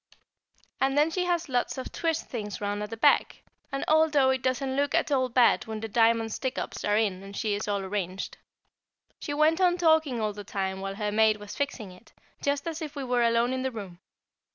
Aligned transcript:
And 0.79 0.97
then 0.97 1.11
she 1.11 1.25
has 1.25 1.47
lots 1.47 1.77
of 1.77 1.91
twist 1.91 2.27
things 2.27 2.59
round 2.59 2.81
at 2.81 2.89
the 2.89 2.97
back, 2.97 3.43
and 3.71 3.85
although 3.87 4.31
it 4.31 4.41
doesn't 4.41 4.75
look 4.75 4.95
at 4.95 5.11
all 5.11 5.29
bad 5.29 5.67
when 5.67 5.79
the 5.79 5.87
diamond 5.87 6.33
stick 6.33 6.57
ups 6.57 6.83
are 6.83 6.97
in 6.97 7.21
and 7.21 7.37
she 7.37 7.53
is 7.53 7.67
all 7.67 7.81
arranged. 7.83 8.39
She 9.19 9.35
went 9.35 9.61
on 9.61 9.77
talking 9.77 10.19
all 10.19 10.33
the 10.33 10.43
time 10.43 10.81
while 10.81 10.95
her 10.95 11.11
maid 11.11 11.37
was 11.37 11.55
fixing 11.55 11.91
it, 11.91 12.13
just 12.41 12.67
as 12.67 12.81
if 12.81 12.95
we 12.95 13.03
were 13.03 13.21
alone 13.21 13.53
in 13.53 13.61
the 13.61 13.69
room. 13.69 13.99